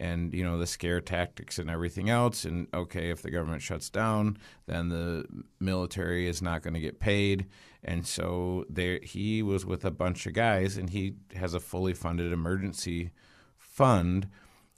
[0.04, 3.88] and you know the scare tactics and everything else and okay if the government shuts
[3.88, 4.36] down
[4.66, 5.24] then the
[5.60, 7.46] military is not going to get paid
[7.82, 11.94] and so there he was with a bunch of guys and he has a fully
[11.94, 13.10] funded emergency
[13.56, 14.28] fund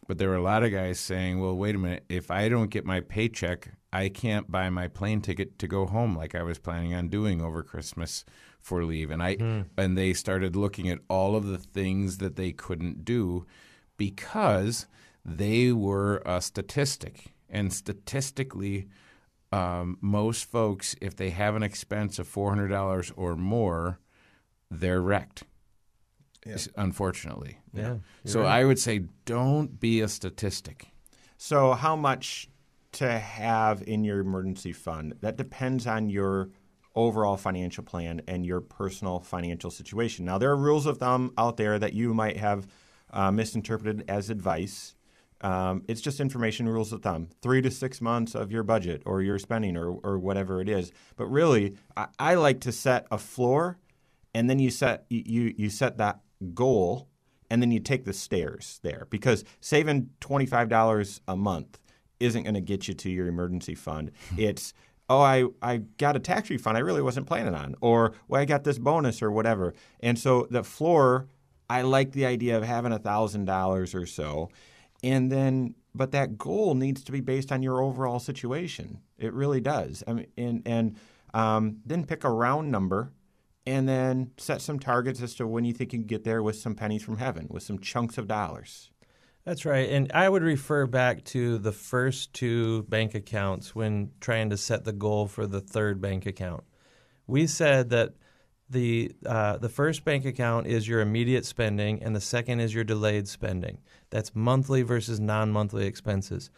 [0.06, 2.70] but there were a lot of guys saying well wait a minute if i don't
[2.70, 6.58] get my paycheck i can't buy my plane ticket to go home like i was
[6.58, 8.24] planning on doing over christmas
[8.60, 9.64] for leave and i mm.
[9.76, 13.44] and they started looking at all of the things that they couldn't do
[13.96, 14.86] because
[15.26, 17.32] they were a statistic.
[17.48, 18.88] And statistically,
[19.52, 23.98] um, most folks, if they have an expense of $400 or more,
[24.70, 25.44] they're wrecked.
[26.44, 26.58] Yeah.
[26.76, 27.58] Unfortunately.
[27.72, 27.96] Yeah.
[28.24, 28.60] So right.
[28.60, 30.88] I would say don't be a statistic.
[31.38, 32.48] So, how much
[32.92, 35.14] to have in your emergency fund?
[35.20, 36.50] That depends on your
[36.94, 40.24] overall financial plan and your personal financial situation.
[40.24, 42.66] Now, there are rules of thumb out there that you might have
[43.12, 44.95] uh, misinterpreted as advice.
[45.42, 47.28] Um, it's just information rules of thumb.
[47.42, 50.92] Three to six months of your budget or your spending or, or whatever it is.
[51.16, 53.78] But really, I, I like to set a floor,
[54.34, 56.20] and then you set you you set that
[56.54, 57.08] goal,
[57.50, 61.78] and then you take the stairs there because saving twenty five dollars a month
[62.18, 64.10] isn't going to get you to your emergency fund.
[64.38, 64.72] it's
[65.08, 68.44] oh, I, I got a tax refund I really wasn't planning on, or well, I
[68.44, 69.74] got this bonus or whatever.
[70.00, 71.28] And so the floor,
[71.70, 74.50] I like the idea of having a thousand dollars or so
[75.02, 79.00] and then but that goal needs to be based on your overall situation.
[79.18, 80.04] It really does.
[80.06, 80.96] I mean, and and
[81.34, 83.12] um, then pick a round number,
[83.66, 86.56] and then set some targets as to when you think you can get there with
[86.56, 88.90] some pennies from heaven, with some chunks of dollars.
[89.44, 89.88] That's right.
[89.88, 94.84] And I would refer back to the first two bank accounts when trying to set
[94.84, 96.64] the goal for the third bank account.
[97.28, 98.14] We said that
[98.68, 102.84] the uh, the first bank account is your immediate spending, and the second is your
[102.84, 103.78] delayed spending.
[104.10, 106.50] That's monthly versus non-monthly expenses.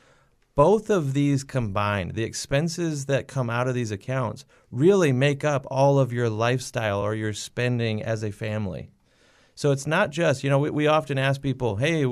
[0.55, 5.66] Both of these combined, the expenses that come out of these accounts really make up
[5.71, 8.90] all of your lifestyle or your spending as a family.
[9.55, 12.07] So it's not just, you know, we, we often ask people, hey,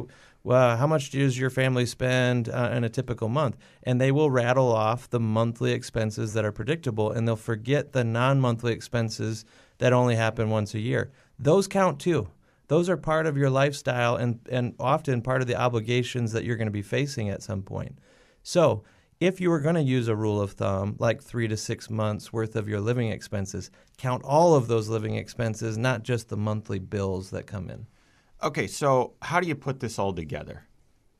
[0.44, 3.56] well, how much does your family spend uh, in a typical month?
[3.82, 8.04] And they will rattle off the monthly expenses that are predictable and they'll forget the
[8.04, 9.44] non monthly expenses
[9.78, 11.12] that only happen once a year.
[11.38, 12.28] those count too.
[12.68, 16.56] Those are part of your lifestyle and, and often part of the obligations that you're
[16.56, 17.98] going to be facing at some point.
[18.42, 18.82] So,
[19.18, 22.32] if you were going to use a rule of thumb, like three to six months
[22.32, 26.78] worth of your living expenses, count all of those living expenses, not just the monthly
[26.78, 27.86] bills that come in.
[28.42, 30.66] Okay, so how do you put this all together?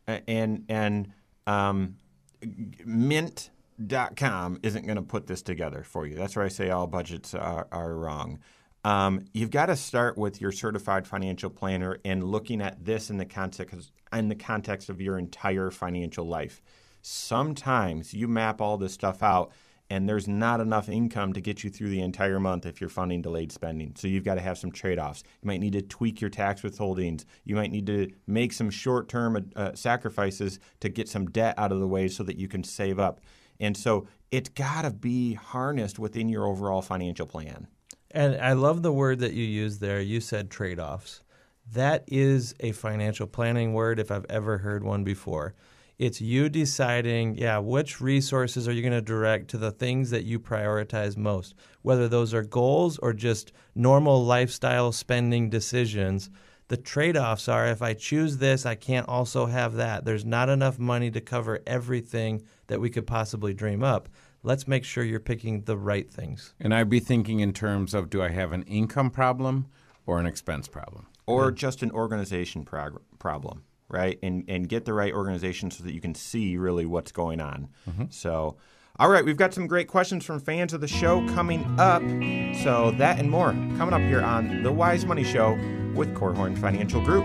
[0.06, 1.12] And and
[1.46, 1.96] um,
[3.78, 6.16] Mint.com isn't going to put this together for you.
[6.16, 8.38] That's where I say all budgets are, are wrong.
[8.84, 13.16] Um, you've got to start with your certified financial planner and looking at this in
[13.16, 16.62] the context in the context of your entire financial life.
[17.02, 19.52] Sometimes you map all this stuff out
[19.90, 23.22] and there's not enough income to get you through the entire month if you're funding
[23.22, 23.92] delayed spending.
[23.96, 25.22] So you've got to have some trade offs.
[25.42, 27.24] You might need to tweak your tax withholdings.
[27.44, 31.72] You might need to make some short term uh, sacrifices to get some debt out
[31.72, 33.20] of the way so that you can save up.
[33.60, 37.68] And so it's got to be harnessed within your overall financial plan.
[38.10, 40.00] And I love the word that you used there.
[40.00, 41.22] You said trade offs.
[41.72, 45.54] That is a financial planning word if I've ever heard one before.
[45.98, 50.24] It's you deciding, yeah, which resources are you going to direct to the things that
[50.24, 56.28] you prioritize most, whether those are goals or just normal lifestyle spending decisions.
[56.68, 60.04] The trade offs are if I choose this, I can't also have that.
[60.04, 64.08] There's not enough money to cover everything that we could possibly dream up.
[64.42, 66.54] Let's make sure you're picking the right things.
[66.60, 69.66] And I'd be thinking in terms of do I have an income problem
[70.06, 71.06] or an expense problem?
[71.26, 74.18] Or just an organization prog- problem, right?
[74.22, 77.68] And, and get the right organization so that you can see really what's going on.
[77.88, 78.04] Mm-hmm.
[78.10, 78.56] So,
[78.98, 82.00] all right, we've got some great questions from fans of the show coming up.
[82.62, 85.52] So, that and more coming up here on The Wise Money Show
[85.94, 87.24] with Korhorn Financial Group.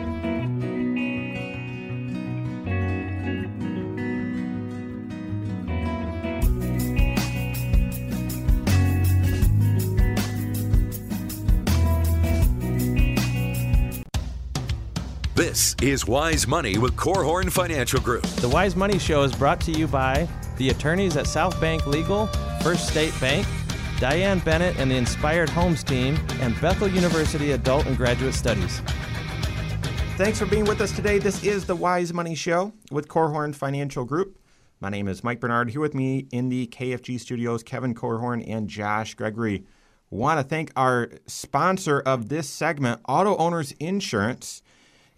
[15.35, 18.23] This is Wise Money with Korhorn Financial Group.
[18.23, 20.27] The Wise Money Show is brought to you by
[20.61, 22.27] the attorneys at South Bank Legal,
[22.61, 23.47] First State Bank,
[23.99, 28.79] Diane Bennett and the Inspired Homes team, and Bethel University Adult and Graduate Studies.
[30.17, 31.17] Thanks for being with us today.
[31.17, 34.37] This is the Wise Money Show with Korhorn Financial Group.
[34.79, 35.71] My name is Mike Bernard.
[35.71, 39.65] Here with me in the KFG studios, Kevin Korhorn and Josh Gregory.
[40.11, 44.61] Want to thank our sponsor of this segment, Auto Owners Insurance.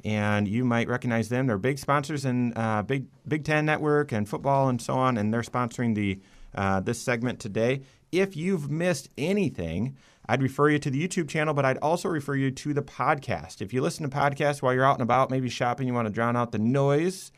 [0.03, 1.47] And you might recognize them.
[1.47, 5.17] They're big sponsors in uh, Big Big Ten Network and football and so on.
[5.17, 6.19] And they're sponsoring the
[6.55, 7.81] uh, this segment today.
[8.11, 12.35] If you've missed anything, I'd refer you to the YouTube channel, but I'd also refer
[12.35, 13.61] you to the podcast.
[13.61, 16.13] If you listen to podcasts while you're out and about, maybe shopping, you want to
[16.13, 17.31] drown out the noise,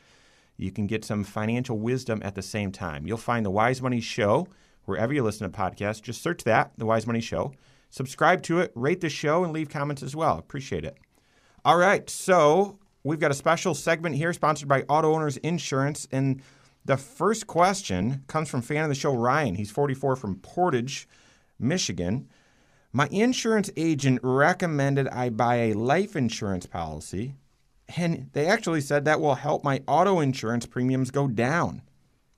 [0.56, 3.06] you can get some financial wisdom at the same time.
[3.06, 4.48] You'll find the Wise Money Show
[4.84, 6.02] wherever you listen to podcasts.
[6.02, 7.52] Just search that, the Wise Money Show.
[7.90, 10.38] Subscribe to it, rate the show, and leave comments as well.
[10.38, 10.96] Appreciate it.
[11.66, 16.06] All right, so we've got a special segment here sponsored by Auto Owners Insurance.
[16.12, 16.40] And
[16.84, 19.56] the first question comes from fan of the show, Ryan.
[19.56, 21.08] He's 44 from Portage,
[21.58, 22.28] Michigan.
[22.92, 27.34] My insurance agent recommended I buy a life insurance policy,
[27.96, 31.82] and they actually said that will help my auto insurance premiums go down.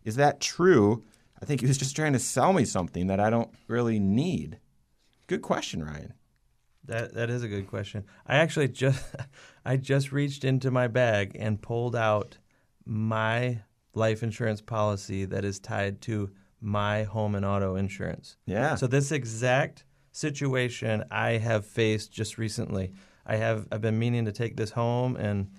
[0.04, 1.04] Is that true?
[1.42, 4.58] I think he was just trying to sell me something that I don't really need.
[5.26, 6.14] Good question, Ryan.
[6.88, 8.04] That that is a good question.
[8.26, 9.04] I actually just
[9.64, 12.38] I just reached into my bag and pulled out
[12.84, 13.60] my
[13.94, 18.36] life insurance policy that is tied to my home and auto insurance.
[18.46, 18.74] Yeah.
[18.74, 22.92] So this exact situation I have faced just recently.
[23.26, 25.50] I have I've been meaning to take this home and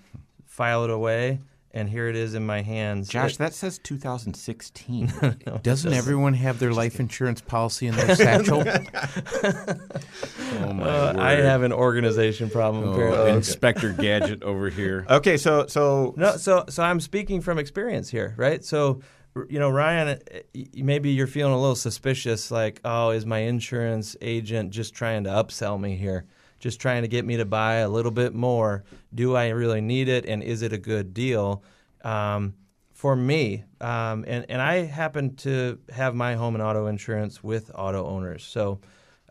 [0.45, 1.39] file it away
[1.71, 3.07] and here it is in my hands.
[3.09, 5.11] Josh, It- that says 2016.
[5.63, 8.63] Doesn't everyone have their life insurance policy in their satchel?
[9.43, 11.17] oh my uh, word.
[11.17, 13.31] I have an organization problem Oh, apparently.
[13.31, 15.05] Inspector Gadget over here.
[15.09, 18.63] okay, so so No, so so I'm speaking from experience here, right?
[18.63, 19.01] So,
[19.47, 24.15] you know, Ryan, uh, maybe you're feeling a little suspicious, like, oh, is my insurance
[24.21, 26.25] agent just trying to upsell me here,
[26.59, 28.83] just trying to get me to buy a little bit more?
[29.13, 31.63] Do I really need it, and is it a good deal?
[32.03, 32.53] Um,
[32.93, 37.71] for me, um, and and I happen to have my home and auto insurance with
[37.73, 38.79] auto owners, so.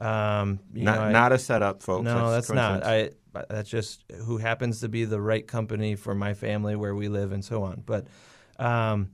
[0.00, 2.04] Um, you not know, I- not a setup, folks.
[2.04, 2.84] no, that's, not.
[2.84, 3.10] I
[3.50, 7.32] that's just who happens to be the right company for my family where we live
[7.32, 7.82] and so on.
[7.84, 8.06] But
[8.60, 9.10] um,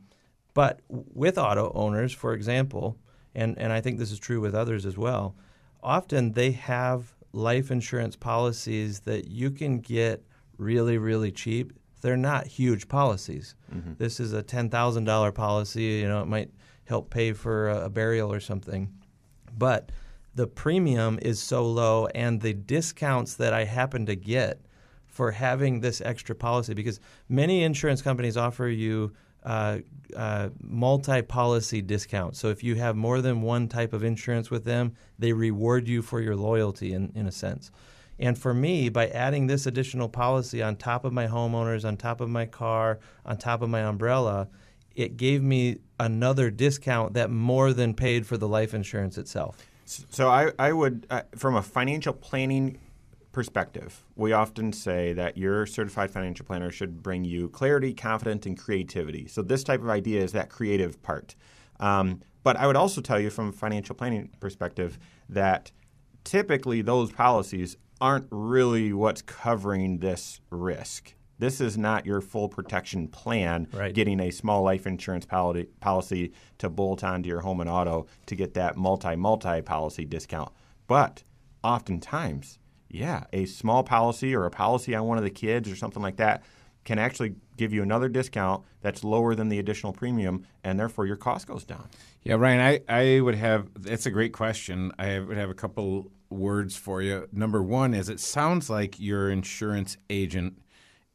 [0.53, 2.99] but with auto owners, for example,
[3.35, 5.35] and and I think this is true with others as well.
[5.83, 10.25] Often they have life insurance policies that you can get
[10.59, 11.73] really really cheap.
[12.01, 13.55] They're not huge policies.
[13.75, 13.95] Mm-hmm.
[13.99, 15.83] This is a ten thousand dollar policy.
[15.83, 16.51] You know, it might
[16.85, 18.93] help pay for a, a burial or something,
[19.57, 19.91] but
[20.35, 24.61] the premium is so low and the discounts that I happen to get
[25.07, 29.13] for having this extra policy because many insurance companies offer you
[29.45, 29.79] uh,
[30.17, 32.39] uh, multi-policy discounts.
[32.39, 36.03] So if you have more than one type of insurance with them, they reward you
[36.03, 37.71] for your loyalty in, in a sense.
[38.19, 42.21] And for me, by adding this additional policy on top of my homeowners, on top
[42.21, 44.49] of my car, on top of my umbrella,
[44.95, 49.67] it gave me another discount that more than paid for the life insurance itself.
[49.85, 52.79] So I, I would, uh, from a financial planning
[53.35, 58.57] perspective, we often say that your certified financial planner should bring you clarity, confidence, and
[58.57, 59.27] creativity.
[59.29, 61.35] So this type of idea is that creative part.
[61.81, 65.73] Um, but I would also tell you from a financial planning perspective that
[66.25, 71.15] typically those policies aren't really what's covering this risk.
[71.39, 73.93] This is not your full protection plan, Right.
[73.95, 78.37] getting a small life insurance policy, policy to bolt onto your home and auto to
[78.37, 80.53] get that multi multi policy discount.
[80.87, 81.25] But
[81.65, 82.59] oftentimes,
[82.95, 86.17] yeah, a small policy or a policy on one of the kids or something like
[86.17, 86.45] that
[86.85, 91.17] can actually give you another discount that's lower than the additional premium, and therefore your
[91.17, 91.89] cost goes down.
[92.23, 94.93] Yeah, Ryan, I, I would have that's a great question.
[94.99, 97.29] I would have a couple words for you.
[97.33, 100.61] Number one is it sounds like your insurance agent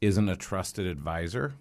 [0.02, 1.54] isn't a trusted advisor.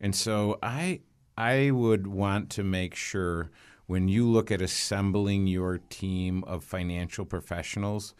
[0.00, 1.00] And so I
[1.38, 3.50] I would want to make sure
[3.86, 8.14] when you look at assembling your team of financial professionals,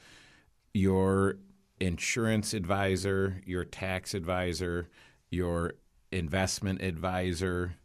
[0.75, 1.37] your
[1.81, 4.89] insurance advisor, your tax advisor,
[5.31, 5.75] your
[6.13, 7.77] investment advisor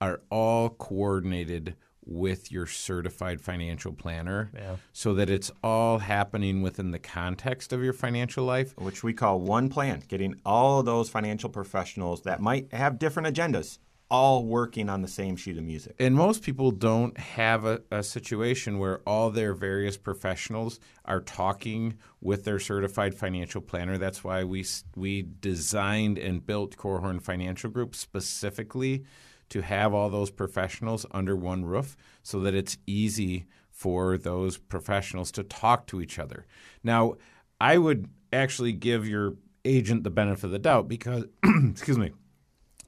[0.00, 1.76] are all coordinated
[2.08, 4.76] with your certified financial planner Yeah.
[4.92, 8.74] so that it's all happening within the context of your financial life.
[8.78, 13.34] which we call one plan, getting all of those financial professionals that might have different
[13.34, 13.78] agendas
[14.08, 15.96] all working on the same sheet of music.
[15.98, 21.94] And most people don't have a, a situation where all their various professionals are talking
[22.20, 23.98] with their certified financial planner.
[23.98, 29.04] That's why we we designed and built Korhorn Financial Group specifically
[29.48, 35.30] to have all those professionals under one roof so that it's easy for those professionals
[35.32, 36.46] to talk to each other.
[36.82, 37.16] Now,
[37.60, 39.34] I would actually give your
[39.64, 42.12] agent the benefit of the doubt because excuse me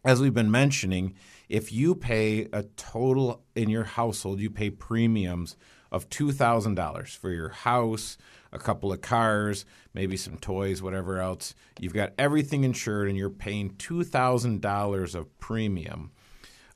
[0.08, 1.12] as we've been mentioning,
[1.50, 5.54] if you pay a total in your household, you pay premiums
[5.92, 8.16] of $2,000 for your house,
[8.50, 11.54] a couple of cars, maybe some toys, whatever else.
[11.78, 16.12] You've got everything insured and you're paying $2,000 of premium.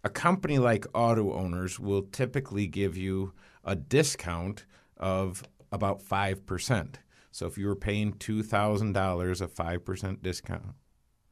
[0.05, 3.33] A company like Auto Owners will typically give you
[3.65, 4.67] a discount
[4.99, 6.97] of about 5%.
[7.31, 10.75] So if you were paying $2,000, a 5% discount.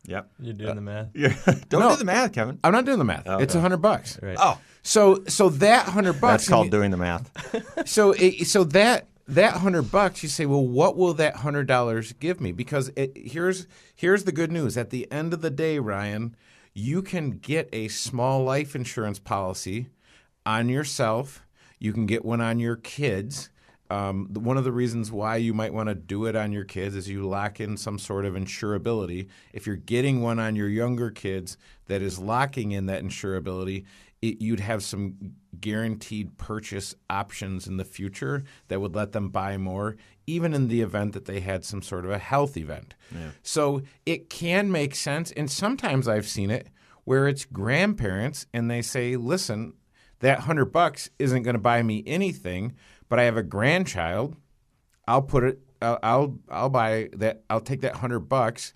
[0.07, 0.31] Yep.
[0.41, 1.09] You're doing uh, the math.
[1.15, 1.35] Yeah.
[1.69, 1.91] Don't No.
[1.91, 2.59] do the math, Kevin.
[2.65, 3.25] I'm not doing the math.
[3.27, 4.19] Oh, it's a hundred bucks.
[4.23, 4.37] Right.
[4.41, 6.45] Oh, So so that hundred bucks.
[6.45, 7.31] that's called and doing the math.
[7.89, 12.13] So it, so that that hundred bucks, you say, well, what will that hundred dollars
[12.15, 12.51] give me?
[12.53, 14.77] Because it, here's here's the good news.
[14.77, 16.35] At the end of the day, Ryan,
[16.75, 19.89] you can get a small life insurance policy
[20.47, 21.43] on yourself.
[21.79, 23.51] You can get one on your kids.
[23.91, 26.95] Um, one of the reasons why you might want to do it on your kids
[26.95, 29.29] is you lock in some sort of insurability.
[29.53, 33.85] If you're getting one on your younger kids that is locking in that insurability,
[34.23, 39.57] it, you'd have some guaranteed purchase options in the future that would let them buy
[39.57, 42.95] more, even in the event that they had some sort of a health event.
[43.43, 45.33] So it can make sense.
[45.33, 46.69] And sometimes I've seen it
[47.05, 49.73] where it's grandparents and they say, listen,
[50.21, 52.75] that hundred bucks isn't going to buy me anything,
[53.11, 54.37] but I have a grandchild.
[55.07, 55.59] I'll put it.
[55.83, 57.43] I'll I'll, I'll buy that.
[57.51, 58.73] I'll take that hundred bucks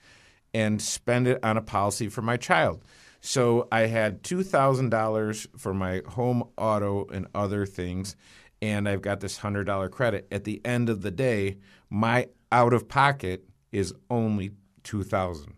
[0.53, 2.85] and spend it on a policy for my child.
[3.23, 8.17] So I had two thousand dollars for my home auto and other things,
[8.61, 10.29] and I've got this hundred dollar credit.
[10.31, 11.59] At the end of the day,
[11.89, 14.51] my out of pocket is only
[14.83, 15.55] two thousand.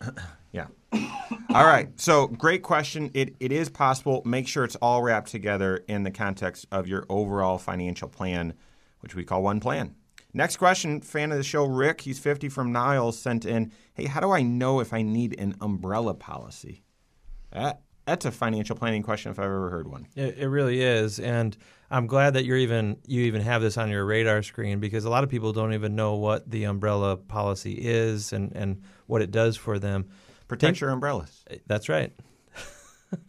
[0.52, 0.68] Yeah.
[0.92, 1.88] all right.
[2.00, 3.10] So great question.
[3.12, 4.22] It it is possible.
[4.24, 8.54] Make sure it's all wrapped together in the context of your overall financial plan,
[9.00, 9.94] which we call one plan.
[10.32, 14.20] Next question, fan of the show, Rick, he's 50 from Niles, sent in, hey, how
[14.20, 16.82] do I know if I need an umbrella policy?
[17.52, 20.06] That, that's a financial planning question if I've ever heard one.
[20.14, 21.56] It, it really is, and
[21.90, 25.10] I'm glad that you're even you even have this on your radar screen because a
[25.10, 29.30] lot of people don't even know what the umbrella policy is and, and what it
[29.30, 30.08] does for them.
[30.48, 31.44] Protect Think- your umbrellas.
[31.50, 32.12] Uh, that's right.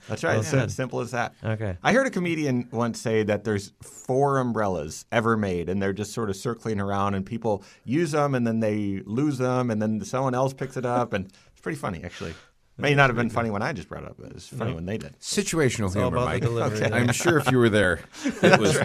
[0.10, 0.40] That's right.
[0.40, 1.36] Well Yeah, simple as that.
[1.44, 1.78] Okay.
[1.84, 6.14] I heard a comedian once say that there's four umbrellas ever made, and they're just
[6.14, 10.04] sort of circling around, and people use them, and then they lose them, and then
[10.04, 12.34] someone else picks it up, and it's pretty funny, actually.
[12.80, 14.74] May not have been funny when I just brought it up, but it was funny
[14.74, 15.20] when they did.
[15.20, 16.44] Situational all humor, Mike.
[16.44, 16.94] delivery there.
[16.94, 18.78] I'm sure if you were there, it was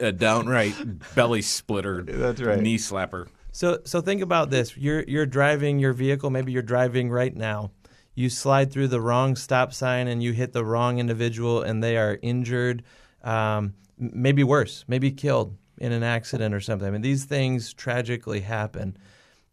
[0.00, 0.74] a downright
[1.14, 2.58] belly splitter, That's right.
[2.60, 3.28] knee slapper.
[3.52, 4.76] So so think about this.
[4.76, 7.70] You're you're driving your vehicle, maybe you're driving right now.
[8.14, 11.96] You slide through the wrong stop sign and you hit the wrong individual and they
[11.96, 12.82] are injured,
[13.22, 16.86] um, maybe worse, maybe killed in an accident or something.
[16.86, 18.96] I mean, these things tragically happen.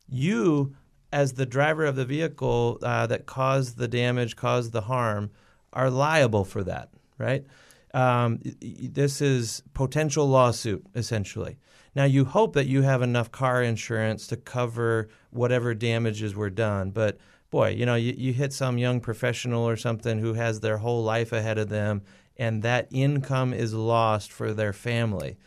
[0.09, 0.75] You,
[1.11, 5.31] as the driver of the vehicle uh, that caused the damage, caused the harm,
[5.73, 7.45] are liable for that, right?
[7.93, 11.57] Um, this is potential lawsuit, essentially.
[11.95, 16.91] Now, you hope that you have enough car insurance to cover whatever damages were done,
[16.91, 17.17] but
[17.49, 21.03] boy, you know, you, you hit some young professional or something who has their whole
[21.03, 22.01] life ahead of them,
[22.35, 25.37] and that income is lost for their family.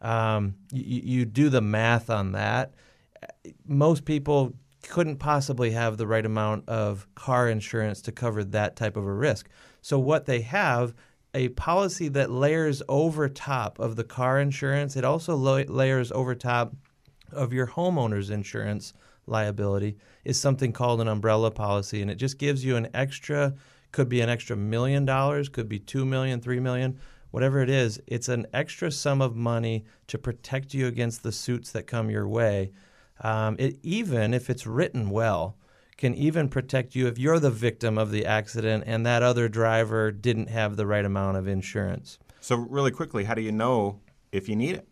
[0.00, 2.74] Um, you, you do the math on that.
[3.66, 4.54] Most people
[4.88, 9.12] couldn't possibly have the right amount of car insurance to cover that type of a
[9.12, 9.48] risk.
[9.82, 10.94] So, what they have
[11.36, 14.96] a policy that layers over top of the car insurance.
[14.96, 16.74] It also layers over top
[17.30, 18.94] of your homeowner's insurance
[19.26, 23.54] liability is something called an umbrella policy, and it just gives you an extra.
[23.92, 26.98] Could be an extra million dollars, could be two million, three million,
[27.32, 28.00] whatever it is.
[28.06, 32.26] It's an extra sum of money to protect you against the suits that come your
[32.26, 32.72] way.
[33.20, 35.56] Um, it even if it's written well,
[35.96, 40.12] can even protect you if you're the victim of the accident and that other driver
[40.12, 42.18] didn't have the right amount of insurance.
[42.40, 44.00] So, really quickly, how do you know
[44.30, 44.88] if you need it?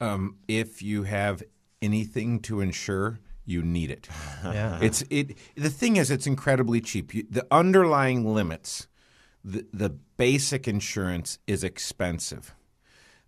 [0.00, 1.42] Um, if you have
[1.82, 4.08] anything to insure, you need it.
[4.42, 4.78] Yeah.
[4.80, 5.36] It's it.
[5.54, 7.14] The thing is, it's incredibly cheap.
[7.14, 8.88] You, the underlying limits,
[9.44, 12.54] the the basic insurance is expensive.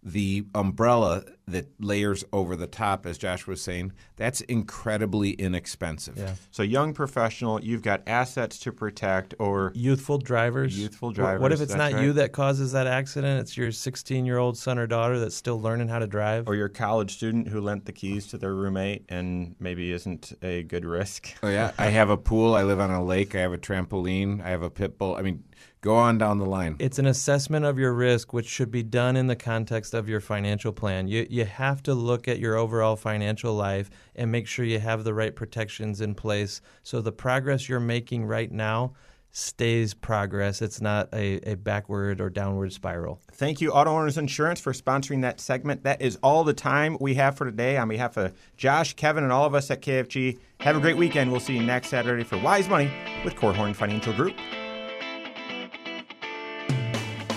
[0.05, 6.17] The umbrella that layers over the top, as Josh was saying, that's incredibly inexpensive.
[6.19, 6.35] Yeah.
[6.51, 10.77] So, young professional, you've got assets to protect, or Youthful drivers.
[10.79, 11.41] Youthful drivers.
[11.41, 13.41] What if it's that's not you that causes that accident?
[13.41, 16.49] It's your 16 year old son or daughter that's still learning how to drive.
[16.49, 20.65] or your college student who lent the keys to their roommate and maybe isn't a
[20.65, 21.33] good risk.
[21.43, 22.55] Oh yeah, I have a pool.
[22.55, 23.35] I live on a lake.
[23.35, 24.43] I have a trampoline.
[24.45, 25.15] I have a pit bull.
[25.17, 25.45] I mean,
[25.83, 26.77] go on down the line.
[26.79, 30.21] It's an assessment of your risk, which should be done in the context of your
[30.21, 31.09] financial plan.
[31.09, 35.05] You, you have to look at your overall financial life and make sure you have
[35.05, 38.95] the right protections in place so the progress you're making right now
[39.33, 40.63] stays progress.
[40.63, 43.21] It's not a, a backward or downward spiral.
[43.33, 45.83] Thank you, Auto Owners Insurance, for sponsoring that segment.
[45.85, 47.77] That is all the time we have for today.
[47.79, 51.33] On behalf of Josh, Kevin, and all of us at KFG, have a great weekend.
[51.33, 52.93] We'll see you next Saturday for Wise Money
[53.25, 54.37] with Korhorn Financial Group.